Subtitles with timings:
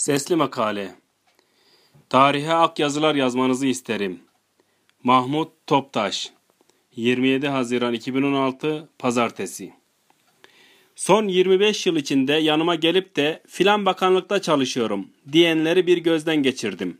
[0.00, 0.94] Sesli Makale
[2.08, 4.20] Tarihe ak yazılar yazmanızı isterim.
[5.02, 6.30] Mahmut Toptaş
[6.96, 9.72] 27 Haziran 2016 Pazartesi
[10.96, 16.98] Son 25 yıl içinde yanıma gelip de filan bakanlıkta çalışıyorum diyenleri bir gözden geçirdim.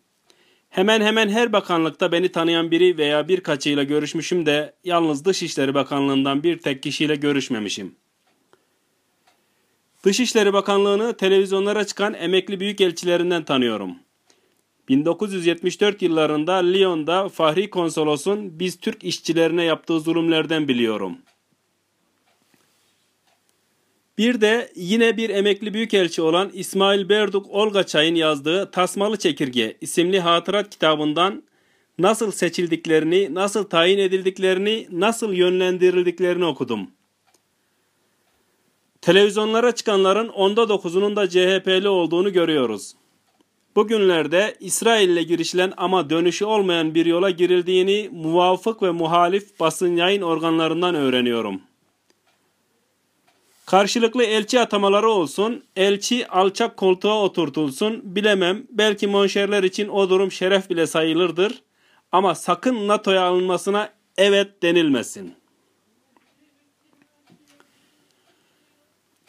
[0.69, 6.59] Hemen hemen her bakanlıkta beni tanıyan biri veya birkaçıyla görüşmüşüm de yalnız Dışişleri Bakanlığından bir
[6.59, 7.95] tek kişiyle görüşmemişim.
[10.05, 13.96] Dışişleri Bakanlığı'nı televizyonlara çıkan emekli büyükelçilerinden tanıyorum.
[14.89, 21.18] 1974 yıllarında Lyon'da Fahri Konsolos'un biz Türk işçilerine yaptığı zulümlerden biliyorum.
[24.18, 30.71] Bir de yine bir emekli büyükelçi olan İsmail Berduk Olgaçay'ın yazdığı Tasmalı Çekirge isimli hatırat
[30.71, 31.43] kitabından
[31.98, 37.00] nasıl seçildiklerini, nasıl tayin edildiklerini, nasıl yönlendirildiklerini okudum.''
[39.00, 42.92] Televizyonlara çıkanların onda dokuzunun da CHP'li olduğunu görüyoruz.
[43.77, 50.95] Bugünlerde İsrail'le girişilen ama dönüşü olmayan bir yola girildiğini muvafık ve muhalif basın yayın organlarından
[50.95, 51.61] öğreniyorum.
[53.67, 60.71] Karşılıklı elçi atamaları olsun, elçi alçak koltuğa oturtulsun, bilemem belki monşerler için o durum şeref
[60.71, 61.62] bile sayılırdır
[62.12, 65.40] ama sakın NATO'ya alınmasına evet denilmesin.''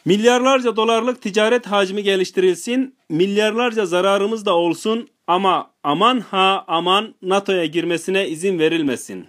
[0.04, 8.28] Milyarlarca dolarlık ticaret hacmi geliştirilsin, milyarlarca zararımız da olsun ama aman ha aman NATO'ya girmesine
[8.28, 9.26] izin verilmesin.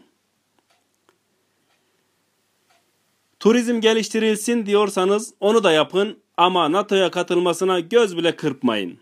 [3.39, 8.99] Turizm geliştirilsin diyorsanız onu da yapın ama NATO'ya katılmasına göz bile kırpmayın.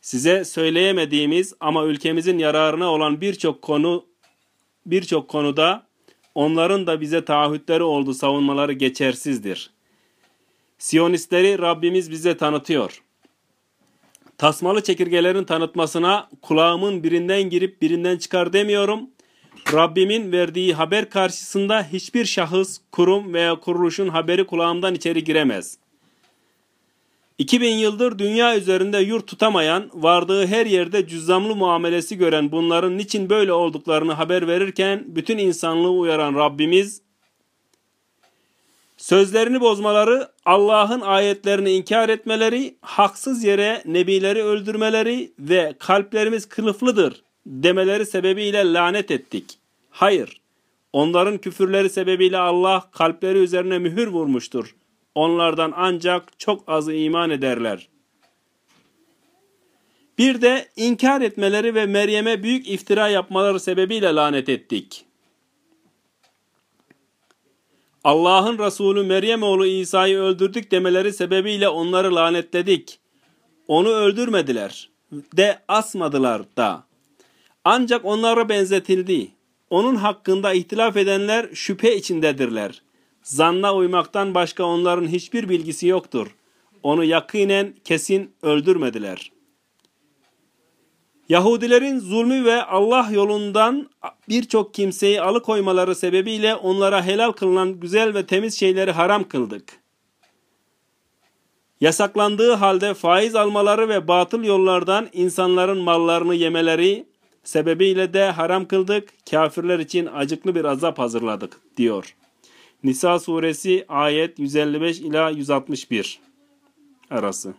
[0.00, 4.06] Size söyleyemediğimiz ama ülkemizin yararına olan birçok konu
[4.86, 5.85] birçok konuda
[6.36, 9.70] Onların da bize taahhütleri oldu savunmaları geçersizdir.
[10.78, 13.02] Siyonistleri Rabbimiz bize tanıtıyor.
[14.38, 19.00] Tasmalı çekirgelerin tanıtmasına kulağımın birinden girip birinden çıkar demiyorum.
[19.72, 25.85] Rabbimin verdiği haber karşısında hiçbir şahıs, kurum veya kuruluşun haberi kulağımdan içeri giremez.''
[27.38, 33.52] 2000 yıldır dünya üzerinde yurt tutamayan, vardığı her yerde cüzzamlı muamelesi gören bunların niçin böyle
[33.52, 37.02] olduklarını haber verirken bütün insanlığı uyaran Rabbimiz
[38.96, 48.72] sözlerini bozmaları, Allah'ın ayetlerini inkar etmeleri, haksız yere nebileri öldürmeleri ve kalplerimiz kılıflıdır demeleri sebebiyle
[48.72, 49.58] lanet ettik.
[49.90, 50.40] Hayır,
[50.92, 54.85] onların küfürleri sebebiyle Allah kalpleri üzerine mühür vurmuştur.''
[55.16, 57.88] Onlardan ancak çok azı iman ederler.
[60.18, 65.04] Bir de inkar etmeleri ve Meryem'e büyük iftira yapmaları sebebiyle lanet ettik.
[68.04, 72.98] Allah'ın Resulü Meryem oğlu İsa'yı öldürdük demeleri sebebiyle onları lanetledik.
[73.68, 76.84] Onu öldürmediler de asmadılar da.
[77.64, 79.28] Ancak onlara benzetildi.
[79.70, 82.82] Onun hakkında ihtilaf edenler şüphe içindedirler.
[83.26, 86.34] Zanna uymaktan başka onların hiçbir bilgisi yoktur.
[86.82, 89.32] Onu yakinen kesin öldürmediler.
[91.28, 93.90] Yahudilerin zulmü ve Allah yolundan
[94.28, 99.80] birçok kimseyi alıkoymaları sebebiyle onlara helal kılınan güzel ve temiz şeyleri haram kıldık.
[101.80, 107.06] Yasaklandığı halde faiz almaları ve batıl yollardan insanların mallarını yemeleri
[107.44, 112.16] sebebiyle de haram kıldık, kafirler için acıklı bir azap hazırladık diyor.
[112.86, 116.20] Nisa suresi ayet 155 ila 161
[117.10, 117.54] arası.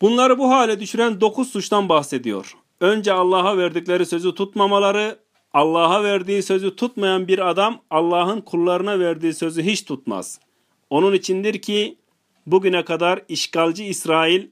[0.00, 2.56] Bunları bu hale düşüren dokuz suçtan bahsediyor.
[2.80, 5.18] Önce Allah'a verdikleri sözü tutmamaları,
[5.52, 10.40] Allah'a verdiği sözü tutmayan bir adam Allah'ın kullarına verdiği sözü hiç tutmaz.
[10.90, 11.98] Onun içindir ki
[12.46, 14.46] bugüne kadar işgalci İsrail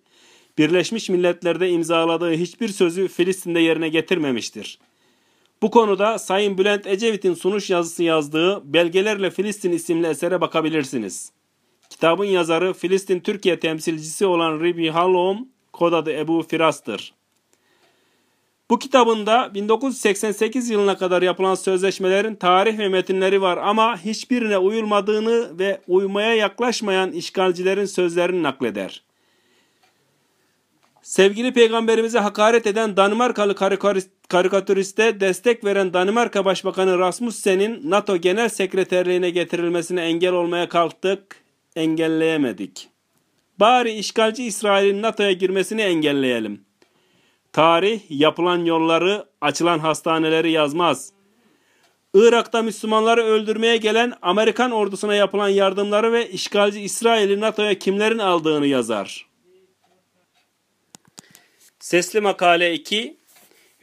[0.59, 4.79] Birleşmiş Milletler'de imzaladığı hiçbir sözü Filistin'de yerine getirmemiştir.
[5.63, 11.33] Bu konuda Sayın Bülent Ecevit'in sunuş yazısı yazdığı Belgelerle Filistin isimli esere bakabilirsiniz.
[11.91, 17.15] Kitabın yazarı Filistin Türkiye temsilcisi olan Ribi Halom, kod adı Ebu Firas'tır.
[18.71, 25.81] Bu kitabında 1988 yılına kadar yapılan sözleşmelerin tarih ve metinleri var ama hiçbirine uyulmadığını ve
[25.89, 29.06] uymaya yaklaşmayan işgalcilerin sözlerini nakleder.
[31.07, 33.55] Sevgili peygamberimize hakaret eden Danimarkalı
[34.29, 41.37] karikatüriste destek veren Danimarka Başbakanı Rasmussen'in NATO Genel Sekreterliğine getirilmesine engel olmaya kalktık,
[41.77, 42.89] engelleyemedik.
[43.61, 46.61] Bari işgalci İsrail'in NATO'ya girmesini engelleyelim.
[47.53, 51.13] Tarih yapılan yolları, açılan hastaneleri yazmaz.
[52.15, 59.36] Irak'ta Müslümanları öldürmeye gelen Amerikan ordusuna yapılan yardımları ve işgalci İsrail'i NATO'ya kimlerin aldığını yazar.
[61.87, 63.17] Sesli Makale 2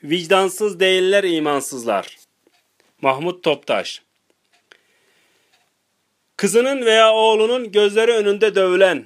[0.04, 2.18] Vicdansız değiller imansızlar.
[3.02, 4.02] Mahmut Toptaş
[6.38, 9.06] Kızının veya oğlunun gözleri önünde dövülen,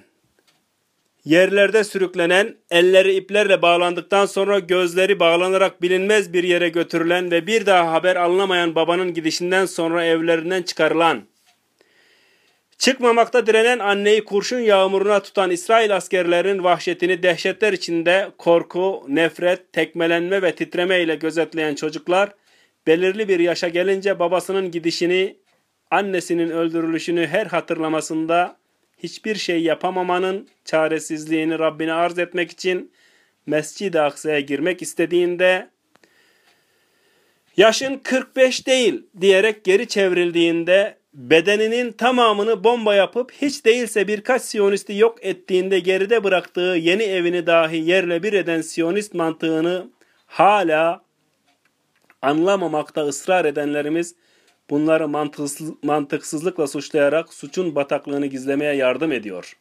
[1.25, 7.91] yerlerde sürüklenen, elleri iplerle bağlandıktan sonra gözleri bağlanarak bilinmez bir yere götürülen ve bir daha
[7.91, 11.23] haber alınamayan babanın gidişinden sonra evlerinden çıkarılan,
[12.77, 20.55] çıkmamakta direnen anneyi kurşun yağmuruna tutan İsrail askerlerinin vahşetini dehşetler içinde korku, nefret, tekmelenme ve
[20.55, 22.33] titreme ile gözetleyen çocuklar,
[22.87, 25.37] belirli bir yaşa gelince babasının gidişini,
[25.91, 28.57] annesinin öldürülüşünü her hatırlamasında
[28.97, 32.91] hiçbir şey yapamamanın çaresizliğini Rabbine arz etmek için
[33.45, 35.69] Mescid-i Aksa'ya girmek istediğinde
[37.57, 45.17] yaşın 45 değil diyerek geri çevrildiğinde bedeninin tamamını bomba yapıp hiç değilse birkaç Siyonisti yok
[45.21, 49.89] ettiğinde geride bıraktığı yeni evini dahi yerle bir eden Siyonist mantığını
[50.25, 51.01] hala
[52.21, 54.15] anlamamakta ısrar edenlerimiz
[54.69, 59.57] bunları mantıksız, mantıksızlıkla suçlayarak suçun bataklığını gizlemeye yardım ediyor.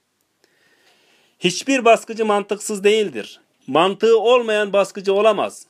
[1.38, 3.40] Hiçbir baskıcı mantıksız değildir.
[3.66, 5.66] Mantığı olmayan baskıcı olamaz.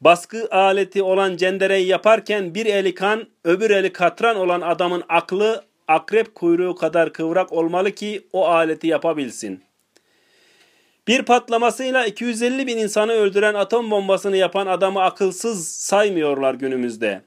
[0.00, 6.34] Baskı aleti olan cendereyi yaparken bir eli kan, öbür eli katran olan adamın aklı akrep
[6.34, 9.62] kuyruğu kadar kıvrak olmalı ki o aleti yapabilsin.
[11.08, 17.22] Bir patlamasıyla 250 bin insanı öldüren atom bombasını yapan adamı akılsız saymıyorlar günümüzde.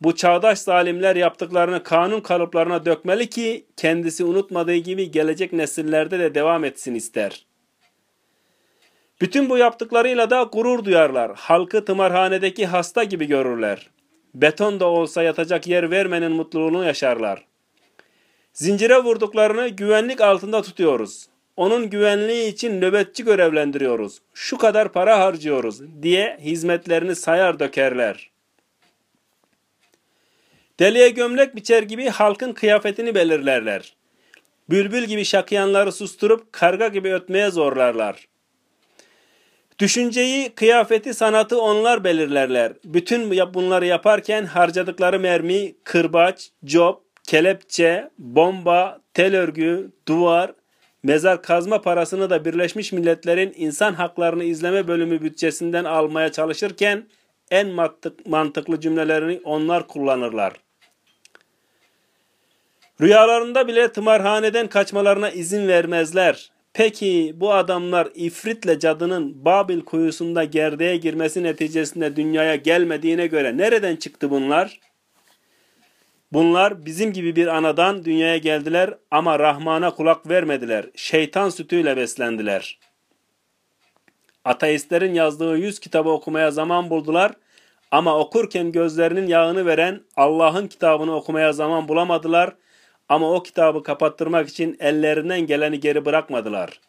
[0.00, 6.64] Bu çağdaş zalimler yaptıklarını kanun kalıplarına dökmeli ki kendisi unutmadığı gibi gelecek nesillerde de devam
[6.64, 7.46] etsin ister.
[9.22, 11.32] Bütün bu yaptıklarıyla da gurur duyarlar.
[11.34, 13.90] Halkı tımarhanedeki hasta gibi görürler.
[14.34, 17.44] Beton da olsa yatacak yer vermenin mutluluğunu yaşarlar.
[18.52, 21.26] Zincire vurduklarını güvenlik altında tutuyoruz.
[21.56, 24.18] Onun güvenliği için nöbetçi görevlendiriyoruz.
[24.34, 28.30] Şu kadar para harcıyoruz diye hizmetlerini sayar dökerler.
[30.80, 33.94] Deliye gömlek biçer gibi halkın kıyafetini belirlerler.
[34.70, 38.31] Bülbül gibi şakıyanları susturup karga gibi ötmeye zorlarlar.
[39.78, 42.72] Düşünceyi, kıyafeti, sanatı onlar belirlerler.
[42.84, 50.52] Bütün bunları yaparken harcadıkları mermi, kırbaç, cop, kelepçe, bomba, tel örgü, duvar,
[51.02, 57.08] mezar kazma parasını da Birleşmiş Milletler'in insan haklarını izleme bölümü bütçesinden almaya çalışırken
[57.50, 57.68] en
[58.26, 60.52] mantıklı cümlelerini onlar kullanırlar.
[63.00, 66.50] Rüyalarında bile tımarhaneden kaçmalarına izin vermezler.
[66.74, 74.30] Peki bu adamlar ifritle cadının Babil kuyusunda gerdeğe girmesi neticesinde dünyaya gelmediğine göre nereden çıktı
[74.30, 74.80] bunlar?
[76.32, 80.86] Bunlar bizim gibi bir anadan dünyaya geldiler ama Rahman'a kulak vermediler.
[80.96, 82.78] Şeytan sütüyle beslendiler.
[84.44, 87.32] Ateistlerin yazdığı yüz kitabı okumaya zaman buldular
[87.90, 92.54] ama okurken gözlerinin yağını veren Allah'ın kitabını okumaya zaman bulamadılar
[93.12, 96.80] ama o kitabı kapattırmak için ellerinden geleni geri bırakmadılar.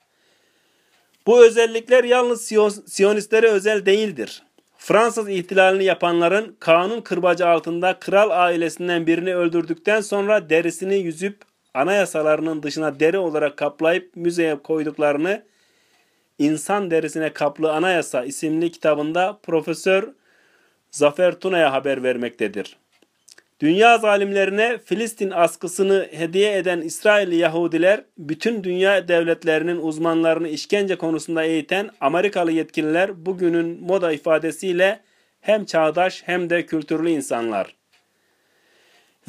[1.28, 2.52] Bu özellikler yalnız
[2.86, 4.44] Siyonistlere özel değildir.
[4.78, 11.42] Fransız ihtilalini yapanların kanun kırbacı altında kral ailesinden birini öldürdükten sonra derisini yüzüp
[11.74, 15.44] anayasalarının dışına deri olarak kaplayıp müzeye koyduklarını
[16.40, 20.10] İnsan Derisine Kaplı Anayasa isimli kitabında Profesör
[20.92, 22.83] Zafer Tuna'ya haber vermektedir.
[23.64, 31.90] Dünya zalimlerine Filistin askısını hediye eden İsrailli Yahudiler, bütün dünya devletlerinin uzmanlarını işkence konusunda eğiten
[32.02, 35.00] Amerikalı yetkililer bugünün moda ifadesiyle
[35.42, 37.76] hem çağdaş hem de kültürlü insanlar.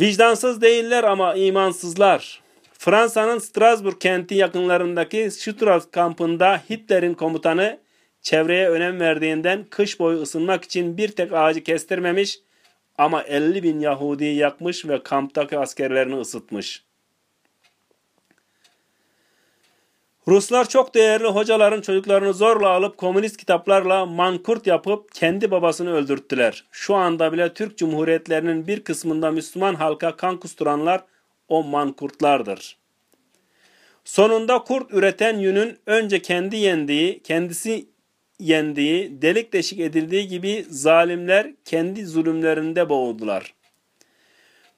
[0.00, 2.42] Vicdansız değiller ama imansızlar.
[2.78, 7.78] Fransa'nın Strasbourg kenti yakınlarındaki Strauss kampında Hitler'in komutanı
[8.22, 12.38] çevreye önem verdiğinden kış boyu ısınmak için bir tek ağacı kestirmemiş
[12.98, 16.84] ama 50 bin Yahudi'yi yakmış ve kamptaki askerlerini ısıtmış.
[20.28, 26.64] Ruslar çok değerli hocaların çocuklarını zorla alıp komünist kitaplarla mankurt yapıp kendi babasını öldürttüler.
[26.70, 31.04] Şu anda bile Türk Cumhuriyetlerinin bir kısmında Müslüman halka kan kusturanlar
[31.48, 32.76] o mankurtlardır.
[34.04, 37.86] Sonunda kurt üreten yünün önce kendi yendiği, kendisi
[38.40, 43.54] yendiği, delik deşik edildiği gibi zalimler kendi zulümlerinde boğuldular.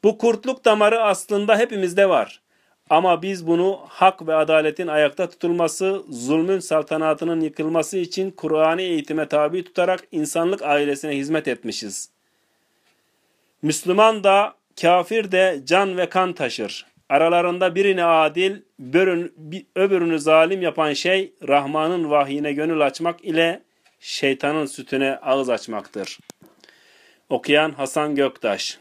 [0.04, 2.40] Bu kurtluk damarı aslında hepimizde var.
[2.90, 9.64] Ama biz bunu hak ve adaletin ayakta tutulması, zulmün saltanatının yıkılması için Kur'an'ı eğitime tabi
[9.64, 12.10] tutarak insanlık ailesine hizmet etmişiz.
[13.62, 16.86] Müslüman da Kafir de can ve kan taşır.
[17.08, 18.56] Aralarında birini adil,
[19.76, 23.62] öbürünü zalim yapan şey Rahman'ın vahyine gönül açmak ile
[24.00, 26.18] şeytanın sütüne ağız açmaktır.
[27.28, 28.78] Okuyan Hasan Göktaş